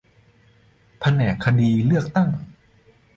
[0.99, 2.29] แผนกคดีเลือกตั้ง